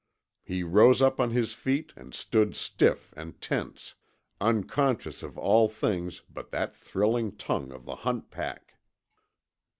[0.41, 3.93] He rose up on his feet and stood stiff and tense,
[4.39, 8.77] unconscious of all things but that thrilling tongue of the hunt pack.